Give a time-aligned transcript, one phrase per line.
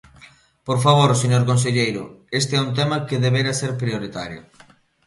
[0.67, 2.03] Por favor, señor conselleiro,
[2.39, 4.41] este é un tema que debera ser prioritario.